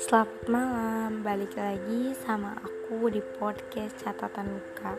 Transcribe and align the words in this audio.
Selamat 0.00 0.32
malam, 0.48 1.20
balik 1.20 1.52
lagi 1.52 2.16
sama 2.16 2.56
aku 2.64 3.12
di 3.12 3.20
podcast 3.36 3.92
Catatan 4.00 4.56
Luka. 4.56 4.96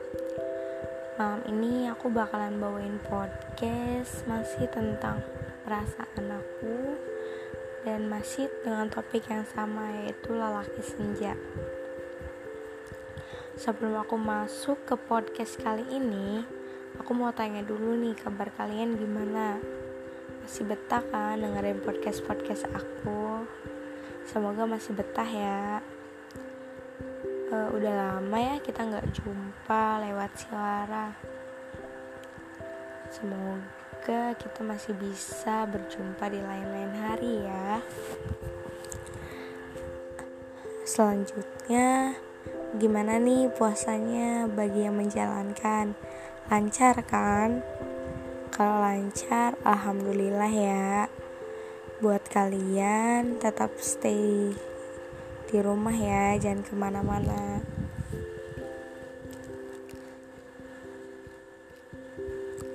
Malam 1.17 1.41
ini 1.49 1.89
aku 1.89 2.13
bakalan 2.13 2.61
bawain 2.61 3.01
podcast 3.09 4.21
masih 4.29 4.69
tentang 4.69 5.26
perasaan 5.65 6.29
aku 6.29 6.94
dan 7.90 8.06
masih 8.06 8.54
dengan 8.62 8.86
topik 8.94 9.26
yang 9.34 9.50
sama 9.50 9.97
yaitu 10.06 10.29
lelaki 10.29 10.86
senja. 10.86 11.34
Sebelum 13.58 13.97
aku 13.97 14.13
masuk 14.13 14.78
ke 14.86 14.94
podcast 14.94 15.58
kali 15.58 15.90
ini, 15.90 16.62
aku 16.99 17.12
mau 17.17 17.34
tanya 17.34 17.66
dulu 17.66 17.98
nih 17.98 18.13
kabar 18.17 18.53
kalian 18.53 18.98
gimana? 18.98 19.57
Masih 20.44 20.67
betah 20.67 21.02
kan 21.08 21.40
dengerin 21.40 21.80
podcast-podcast 21.81 22.68
aku? 22.70 23.48
Semoga 24.27 24.68
masih 24.68 24.91
betah 24.94 25.27
ya. 25.27 25.80
Uh, 27.54 27.70
udah 27.77 27.94
lama 27.94 28.38
ya 28.41 28.55
kita 28.59 28.84
nggak 28.84 29.08
jumpa 29.13 30.04
lewat 30.04 30.32
suara. 30.35 31.13
Semoga 33.13 34.34
kita 34.35 34.66
masih 34.66 34.98
bisa 34.98 35.70
berjumpa 35.70 36.26
di 36.34 36.41
lain-lain 36.41 36.94
hari 36.98 37.34
ya. 37.46 37.70
Selanjutnya, 40.84 42.18
gimana 42.76 43.16
nih 43.21 43.48
puasanya 43.54 44.49
bagi 44.52 44.85
yang 44.85 44.99
menjalankan? 44.99 45.96
Lancar 46.52 47.00
kan? 47.08 47.64
Kalau 48.52 48.84
lancar, 48.84 49.56
alhamdulillah 49.64 50.52
ya. 50.52 51.08
Buat 52.04 52.28
kalian 52.28 53.40
tetap 53.40 53.80
stay 53.80 54.52
di 55.48 55.58
rumah 55.63 55.96
ya 55.96 56.35
jangan 56.35 56.66
ke 56.68 56.74
mana-mana. 56.76 57.63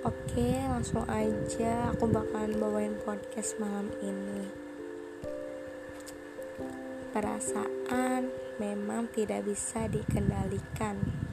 Oke 0.01 0.49
langsung 0.65 1.05
aja 1.05 1.93
aku 1.93 2.09
bakalan 2.09 2.57
bawain 2.57 2.97
podcast 3.05 3.61
malam 3.61 3.93
ini. 4.01 4.49
Perasaan 7.13 8.33
memang 8.57 9.13
tidak 9.13 9.45
bisa 9.45 9.85
dikendalikan 9.93 11.28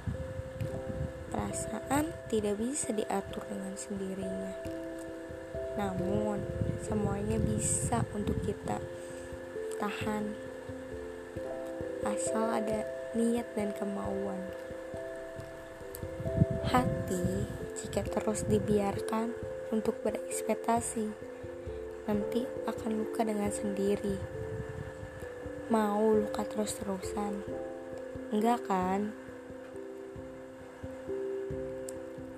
perasaan 1.35 2.15
tidak 2.31 2.55
bisa 2.55 2.95
diatur 2.95 3.43
dengan 3.51 3.75
sendirinya 3.75 4.75
namun, 5.75 6.39
semuanya 6.87 7.35
bisa 7.35 8.07
untuk 8.15 8.39
kita 8.47 8.79
tahan 9.75 10.31
asal 12.07 12.47
ada 12.47 12.87
niat 13.11 13.43
dan 13.59 13.75
kemauan. 13.75 14.39
Hati 16.71 17.43
jika 17.75 18.07
terus 18.07 18.47
dibiarkan 18.47 19.35
untuk 19.75 19.99
berekspektasi, 19.99 21.11
nanti 22.07 22.47
akan 22.71 22.91
luka 22.95 23.27
dengan 23.27 23.51
sendiri. 23.51 24.15
Mau 25.67 26.07
luka 26.15 26.47
terus-terusan? 26.47 27.43
Enggak 28.31 28.63
kan? 28.63 29.24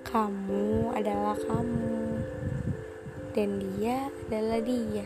Kamu 0.08 0.96
adalah 0.96 1.36
kamu 1.36 2.24
dan 3.36 3.60
dia 3.60 4.08
adalah 4.08 4.56
dia. 4.64 5.04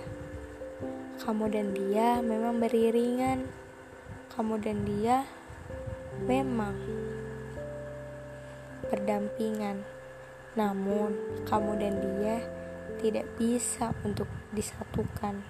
Kamu 1.18 1.50
dan 1.50 1.74
dia 1.74 2.22
memang 2.22 2.62
beriringan. 2.62 3.50
Kamu 4.30 4.62
dan 4.62 4.86
dia 4.86 5.26
memang 6.22 6.78
berdampingan. 8.94 9.82
Namun, 10.54 11.18
kamu 11.50 11.82
dan 11.82 11.94
dia 11.98 12.36
tidak 13.02 13.26
bisa 13.34 13.90
untuk 14.06 14.30
disatukan. 14.54 15.42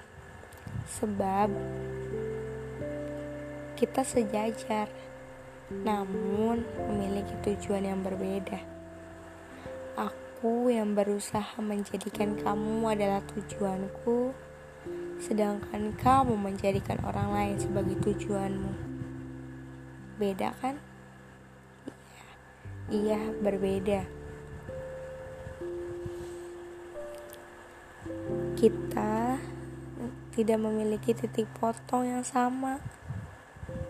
Sebab 0.96 1.52
kita 3.76 4.00
sejajar, 4.00 4.88
namun 5.68 6.64
memiliki 6.88 7.36
tujuan 7.44 7.84
yang 7.84 8.00
berbeda. 8.00 8.81
Aku 9.92 10.72
yang 10.72 10.96
berusaha 10.96 11.60
menjadikan 11.60 12.32
kamu 12.40 12.96
adalah 12.96 13.20
tujuanku, 13.28 14.32
sedangkan 15.20 15.92
kamu 16.00 16.32
menjadikan 16.32 16.96
orang 17.04 17.28
lain 17.28 17.56
sebagai 17.60 18.00
tujuanmu. 18.00 18.72
Beda 20.16 20.56
kan? 20.64 20.80
Iya, 21.84 22.24
iya 22.88 23.20
berbeda. 23.44 24.00
Kita 28.56 29.36
tidak 30.32 30.58
memiliki 30.64 31.12
titik 31.12 31.52
potong 31.60 32.08
yang 32.08 32.24
sama 32.24 32.80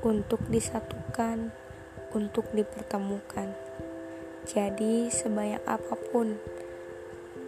untuk 0.02 0.42
disatukan, 0.50 1.54
untuk 2.10 2.50
dipertemukan. 2.50 3.62
Jadi, 4.42 5.06
sebanyak 5.06 5.62
apa 5.62 5.94
pun 6.10 6.34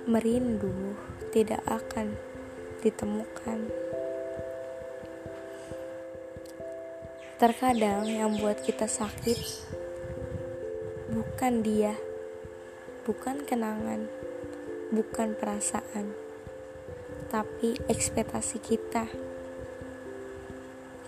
merindu 0.07 0.95
tidak 1.35 1.65
akan 1.67 2.15
ditemukan. 2.87 3.67
Terkadang 7.35 8.07
yang 8.07 8.39
buat 8.39 8.63
kita 8.63 8.87
sakit 8.87 9.39
bukan 11.11 11.67
dia, 11.67 11.99
bukan 13.03 13.43
kenangan, 13.43 14.07
bukan 14.95 15.35
perasaan, 15.35 16.15
tapi 17.27 17.75
ekspektasi 17.91 18.63
kita. 18.63 19.11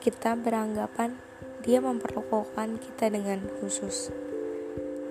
Kita 0.02 0.34
beranggapan 0.34 1.14
dia 1.62 1.78
memperlakukan 1.78 2.82
kita 2.82 3.06
dengan 3.10 3.46
khusus 3.62 4.25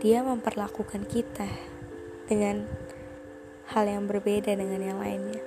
dia 0.05 0.21
memperlakukan 0.21 1.09
kita 1.09 1.49
dengan 2.29 2.69
hal 3.73 3.89
yang 3.89 4.05
berbeda 4.05 4.53
dengan 4.53 4.77
yang 4.77 5.01
lainnya. 5.01 5.41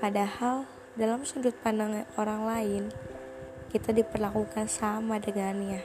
Padahal 0.00 0.64
dalam 0.96 1.28
sudut 1.28 1.52
pandang 1.60 2.08
orang 2.16 2.48
lain, 2.48 2.82
kita 3.68 3.92
diperlakukan 3.92 4.72
sama 4.72 5.20
dengannya. 5.20 5.84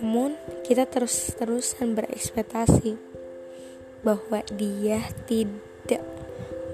Namun, 0.00 0.32
kita 0.64 0.88
terus-terusan 0.88 1.92
berekspektasi 1.92 2.96
bahwa 4.00 4.40
dia 4.56 5.04
tidak 5.28 6.00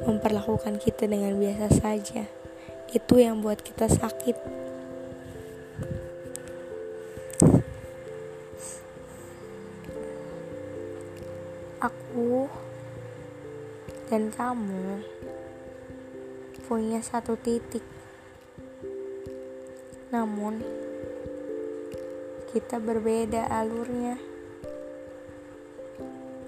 memperlakukan 0.07 0.79
kita 0.79 1.11
dengan 1.11 1.35
biasa 1.43 1.75
saja. 1.83 2.31
Itu 2.95 3.19
yang 3.19 3.43
buat 3.43 3.67
kita 3.67 3.91
sakit. 3.91 4.64
Aku 12.15 12.47
dan 14.07 14.31
kamu 14.31 15.03
punya 16.71 17.03
satu 17.03 17.35
titik, 17.35 17.83
namun 20.15 20.63
kita 22.55 22.79
berbeda 22.79 23.51
alurnya, 23.51 24.15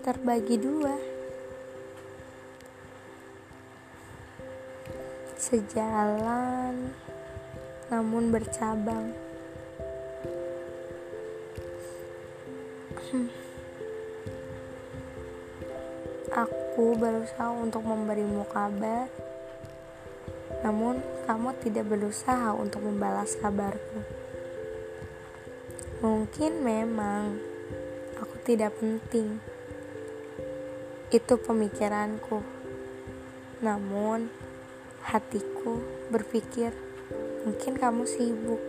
terbagi 0.06 0.54
dua, 0.54 0.94
sejalan 5.34 6.94
namun 7.90 8.30
bercabang. 8.30 9.10
Hmm. 13.10 13.45
Aku 16.76 16.92
berusaha 16.92 17.56
untuk 17.56 17.88
memberimu 17.88 18.44
kabar, 18.52 19.08
namun 20.60 21.00
kamu 21.24 21.56
tidak 21.64 21.88
berusaha 21.88 22.52
untuk 22.52 22.84
membalas 22.84 23.32
kabarku. 23.40 24.04
Mungkin 26.04 26.60
memang 26.60 27.40
aku 28.20 28.36
tidak 28.44 28.76
penting. 28.76 29.40
Itu 31.08 31.40
pemikiranku. 31.40 32.44
Namun 33.64 34.28
hatiku 35.00 35.80
berpikir 36.12 36.76
mungkin 37.48 37.80
kamu 37.80 38.04
sibuk. 38.04 38.60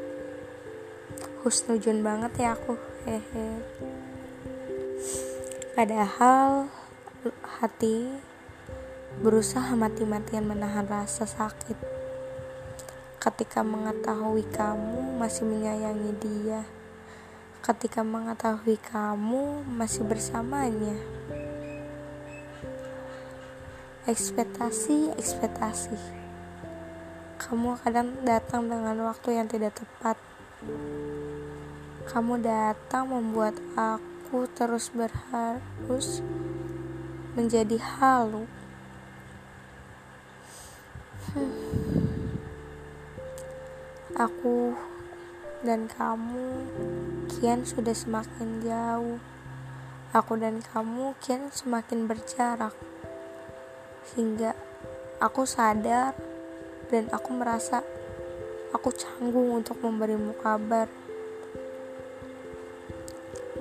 Husnujun 1.44 2.00
banget 2.07 2.31
ya 2.39 2.56
aku. 2.56 2.80
Hehe. 3.03 3.60
Padahal 5.75 6.71
hati 7.57 8.13
berusaha 9.17 9.73
mati-matian 9.73 10.45
menahan 10.45 10.85
rasa 10.85 11.25
sakit. 11.25 11.73
Ketika 13.17 13.65
mengetahui 13.65 14.45
kamu 14.53 15.17
masih 15.17 15.49
menyayangi 15.49 16.13
dia. 16.21 16.61
Ketika 17.65 18.05
mengetahui 18.05 18.77
kamu 18.77 19.65
masih 19.65 20.05
bersamanya. 20.05 20.95
Ekspektasi 24.05 25.17
ekspektasi. 25.17 25.97
Kamu 27.41 27.81
kadang 27.81 28.13
datang 28.23 28.69
dengan 28.69 29.09
waktu 29.09 29.41
yang 29.41 29.49
tidak 29.49 29.73
tepat. 29.75 30.15
Kamu 32.07 32.39
datang 32.39 33.11
membuat 33.11 33.57
aku 33.75 34.47
terus 34.55 34.93
berharus 34.93 36.23
menjadi 37.38 37.78
halu 37.78 38.50
Aku 44.18 44.74
dan 45.62 45.86
kamu 45.86 46.66
kian 47.30 47.62
sudah 47.62 47.94
semakin 47.94 48.66
jauh. 48.66 49.22
Aku 50.10 50.42
dan 50.42 50.66
kamu 50.66 51.13
kian 51.22 51.54
semakin 51.54 52.10
berjarak. 52.10 52.74
Hingga 54.18 54.57
aku 55.22 55.45
sadar 55.45 56.18
dan 56.89 57.13
aku 57.13 57.30
merasa 57.38 57.86
aku 58.74 58.89
canggung 58.89 59.62
untuk 59.62 59.78
memberimu 59.86 60.34
kabar. 60.42 60.89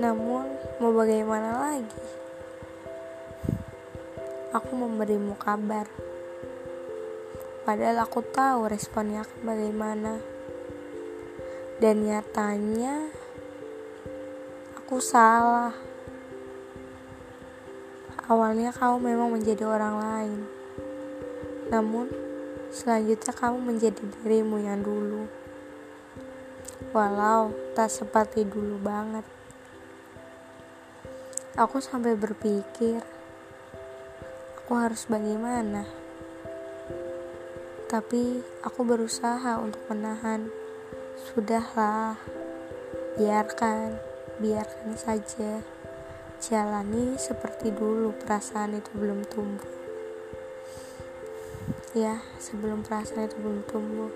Namun, 0.00 0.56
mau 0.81 0.93
bagaimana 0.96 1.52
lagi? 1.69 2.25
Aku 4.56 4.72
memberimu 4.72 5.36
kabar. 5.36 5.84
Padahal 7.68 8.08
aku 8.08 8.24
tahu 8.24 8.72
responnya 8.72 9.20
akan 9.20 9.40
bagaimana. 9.44 10.16
Dan 11.76 12.08
nyatanya 12.08 13.12
aku 14.80 14.96
salah. 14.96 15.76
Awalnya 18.32 18.72
kamu 18.72 18.96
memang 19.12 19.28
menjadi 19.36 19.68
orang 19.68 20.00
lain. 20.00 20.40
Namun 21.68 22.08
selanjutnya 22.72 23.36
kamu 23.36 23.60
menjadi 23.60 24.00
dirimu 24.08 24.56
yang 24.56 24.80
dulu. 24.80 25.28
Walau 26.96 27.52
tak 27.76 27.92
seperti 27.92 28.48
dulu 28.48 28.80
banget. 28.80 29.28
Aku 31.60 31.76
sampai 31.84 32.16
berpikir 32.16 33.15
aku 34.66 34.74
harus 34.74 35.06
bagaimana 35.06 35.86
tapi 37.86 38.42
aku 38.66 38.82
berusaha 38.82 39.62
untuk 39.62 39.78
menahan 39.86 40.50
Sudahlah, 41.16 42.20
biarkan, 43.16 43.96
biarkan 44.36 45.00
saja. 45.00 45.64
Jalani 46.36 47.16
seperti 47.16 47.72
dulu 47.72 48.12
perasaan 48.20 48.76
itu 48.76 48.92
belum 48.92 49.24
tumbuh. 49.24 49.72
Ya, 51.96 52.20
sebelum 52.36 52.84
perasaan 52.84 53.32
itu 53.32 53.40
belum 53.40 53.64
tumbuh, 53.64 54.12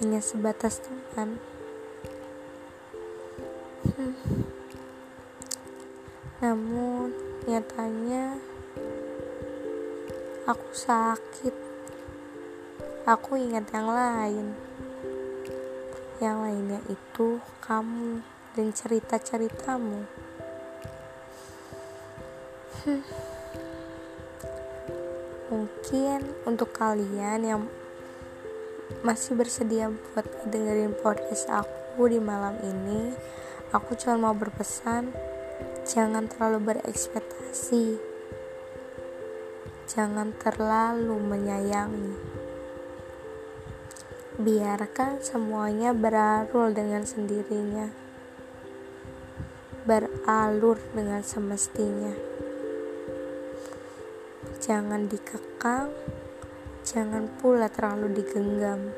hanya 0.00 0.24
sebatas 0.24 0.80
teman. 0.80 1.36
Hmm. 3.92 4.16
Namun, 6.40 7.12
nyatanya 7.44 8.40
aku 10.46 10.70
sakit. 10.72 11.54
Aku 13.06 13.38
ingat 13.38 13.70
yang 13.74 13.90
lain 13.90 14.46
yang 16.16 16.40
lainnya 16.40 16.80
itu 16.88 17.44
kamu 17.60 18.24
dan 18.56 18.72
cerita-ceritamu. 18.72 20.08
Hmm. 22.84 23.04
Mungkin 25.52 26.20
untuk 26.48 26.72
kalian 26.72 27.40
yang 27.44 27.62
masih 29.04 29.36
bersedia 29.36 29.92
buat 29.92 30.26
dengerin 30.48 30.96
podcast 30.96 31.52
aku 31.52 32.08
di 32.08 32.16
malam 32.16 32.56
ini, 32.64 33.12
aku 33.76 33.92
cuma 34.00 34.30
mau 34.30 34.34
berpesan 34.34 35.12
jangan 35.84 36.32
terlalu 36.32 36.72
berekspektasi. 36.72 38.05
Jangan 39.86 40.34
terlalu 40.34 41.14
menyayangi 41.14 42.36
biarkan 44.36 45.22
semuanya 45.24 45.96
beralur 45.96 46.68
dengan 46.68 47.06
sendirinya, 47.06 47.88
beralur 49.88 50.76
dengan 50.90 51.22
semestinya. 51.22 52.12
Jangan 54.60 55.08
dikekang, 55.08 55.88
jangan 56.84 57.30
pula 57.38 57.70
terlalu 57.72 58.20
digenggam. 58.20 58.92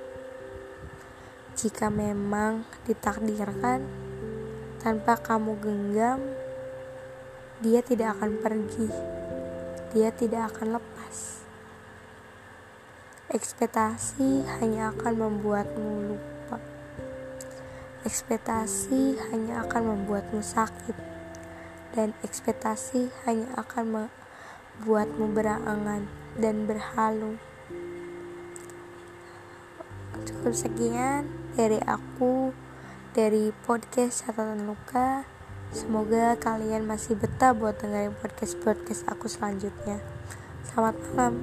Jika 1.55 1.87
memang 1.87 2.67
ditakdirkan 2.89 3.85
tanpa 4.81 5.21
kamu 5.21 5.53
genggam, 5.61 6.19
dia 7.63 7.79
tidak 7.79 8.19
akan 8.19 8.43
pergi, 8.43 9.18
dia 9.89 10.13
tidak 10.13 10.53
akan 10.53 10.77
lepas. 10.77 11.41
Ekspektasi 13.33 14.45
hanya 14.61 14.93
akan 14.93 15.15
membuatmu 15.17 16.13
lupa. 16.13 16.61
Ekspektasi 18.05 19.21
hanya 19.33 19.65
akan 19.65 19.97
membuatmu 19.97 20.41
sakit. 20.45 20.97
Dan 21.93 22.13
ekspektasi 22.21 23.09
hanya 23.25 23.49
akan 23.57 24.09
membuatmu 24.81 25.33
berangan 25.33 26.09
dan 26.37 26.69
berhalu. 26.69 27.41
Cukup 30.25 30.53
sekian 30.53 31.29
dari 31.57 31.81
aku, 31.85 32.53
dari 33.17 33.53
podcast 33.65 34.29
catatan 34.29 34.69
luka. 34.69 35.38
Semoga 35.69 36.33
kalian 36.41 36.89
masih 36.89 37.13
betah 37.13 37.53
buat 37.53 37.77
dengerin 37.77 38.17
podcast-podcast 38.25 39.05
aku 39.05 39.29
selanjutnya. 39.29 40.01
Selamat 40.65 40.97
malam. 41.13 41.35